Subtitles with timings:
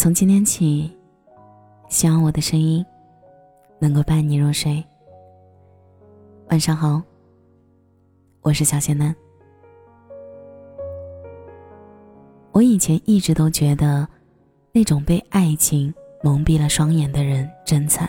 [0.00, 0.90] 从今天起，
[1.90, 2.82] 希望我的声音
[3.78, 4.82] 能够伴你入睡。
[6.48, 7.02] 晚上好，
[8.40, 9.14] 我是小仙嫩。
[12.50, 14.08] 我以前一直都觉得，
[14.72, 18.08] 那种被爱情蒙蔽了双眼的人真惨。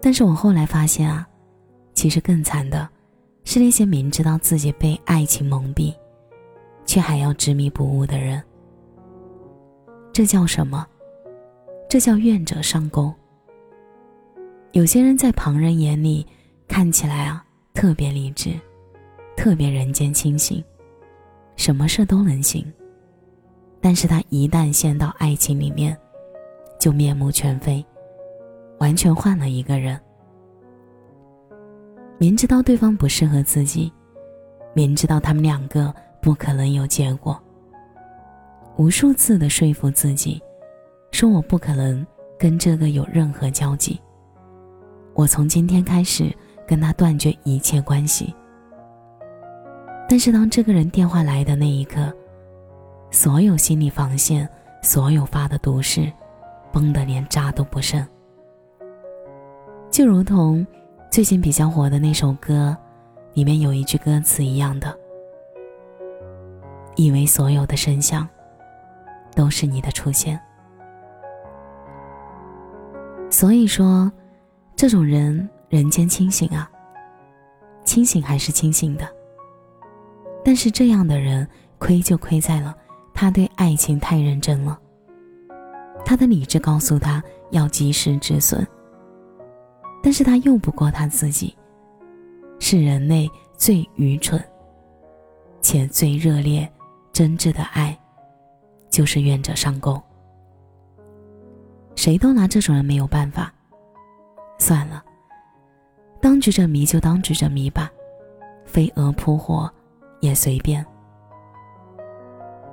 [0.00, 1.28] 但是我后来发现啊，
[1.92, 2.88] 其实更惨的，
[3.44, 5.94] 是那些明知道自己被爱情蒙蔽，
[6.86, 8.42] 却还要执迷不悟的人。
[10.16, 10.86] 这叫什么？
[11.90, 13.12] 这叫愿者上钩。
[14.72, 16.26] 有些人在旁人眼里
[16.66, 17.44] 看起来啊，
[17.74, 18.58] 特别理智，
[19.36, 20.64] 特别人间清醒，
[21.54, 22.64] 什么事都能行。
[23.78, 25.94] 但是他一旦陷到爱情里面，
[26.80, 27.84] 就面目全非，
[28.78, 30.00] 完全换了一个人。
[32.16, 33.92] 明知道对方不适合自己，
[34.72, 37.38] 明知道他们两个不可能有结果。
[38.76, 40.42] 无数次的说服自己，
[41.10, 42.06] 说我不可能
[42.38, 43.98] 跟这个有任何交集。
[45.14, 46.30] 我从今天开始
[46.68, 48.34] 跟他断绝一切关系。
[50.06, 52.12] 但是当这个人电话来的那一刻，
[53.10, 54.46] 所有心理防线，
[54.82, 56.12] 所有发的毒誓，
[56.70, 58.06] 崩得连渣都不剩。
[59.90, 60.64] 就如同
[61.10, 62.76] 最近比较火的那首歌，
[63.32, 64.94] 里面有一句歌词一样的
[66.94, 68.28] ：“以为所有的真相。”
[69.36, 70.40] 都是你的出现，
[73.30, 74.10] 所以说，
[74.74, 76.68] 这种人人间清醒啊，
[77.84, 79.06] 清醒还是清醒的。
[80.42, 81.46] 但是这样的人
[81.78, 82.74] 亏就亏在了，
[83.12, 84.78] 他对爱情太认真了。
[86.02, 88.66] 他的理智告诉他要及时止损，
[90.02, 91.54] 但是他用不过他自己，
[92.58, 94.42] 是人类最愚蠢
[95.60, 96.66] 且最热烈、
[97.12, 97.98] 真挚的爱。
[98.96, 100.00] 就是愿者上钩，
[101.96, 103.52] 谁都拿这种人没有办法。
[104.58, 105.04] 算了，
[106.18, 107.92] 当局者迷就当局者迷吧，
[108.64, 109.70] 飞蛾扑火
[110.20, 110.82] 也随便。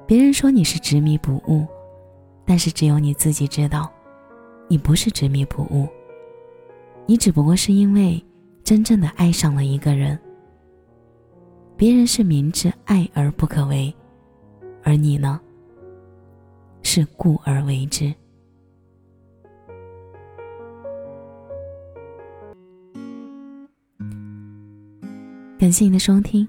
[0.07, 1.67] 别人说你是执迷不悟，
[2.45, 3.91] 但是只有你自己知道，
[4.69, 5.89] 你不是执迷不悟，
[7.05, 8.25] 你只不过是因为
[8.63, 10.17] 真正的爱上了一个人。
[11.75, 13.93] 别人是明知爱而不可为，
[14.83, 15.37] 而你呢？
[16.83, 18.13] 是故而为之。
[25.57, 26.47] 感谢你的收听，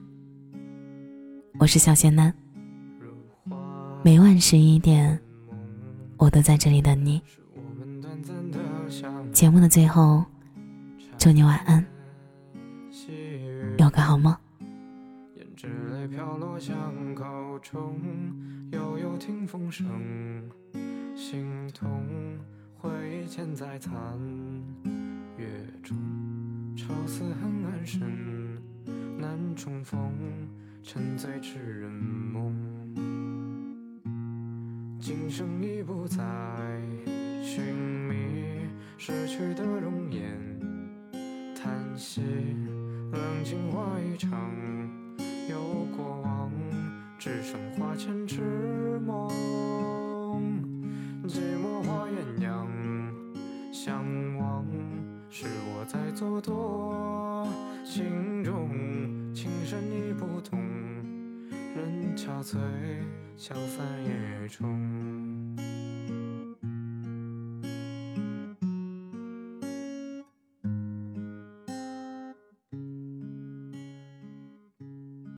[1.58, 2.34] 我是小仙男。
[4.02, 5.18] 每晚十一点，
[6.18, 7.22] 我都在这里等你。
[9.32, 10.22] 节目的最后，
[11.16, 11.82] 祝你晚安，
[13.78, 14.36] 有个好梦。
[15.64, 17.98] 拭泪飘落巷口中
[18.70, 19.86] 悠悠听风声，
[21.16, 21.88] 心痛
[22.76, 23.94] 回忆嵌在残
[25.38, 25.46] 月
[25.82, 25.96] 中，
[26.76, 28.02] 愁思恨暗生，
[29.18, 30.12] 难重逢，
[30.82, 32.54] 沉醉痴人梦。
[35.00, 36.18] 今生已不再
[37.42, 40.38] 寻觅逝去的容颜，
[41.54, 42.20] 叹息
[43.12, 44.30] 冷静化一场
[45.48, 46.50] 有过往。
[47.18, 48.40] 只剩花前痴
[49.06, 49.30] 梦，
[51.26, 52.66] 寂寞花鸳鸯
[53.72, 54.04] 相
[54.36, 54.66] 望，
[55.30, 57.48] 是我在做多。
[57.82, 58.68] 心中
[59.32, 60.58] 情深意不同，
[61.74, 62.58] 人憔悴，
[63.36, 65.56] 消散夜中。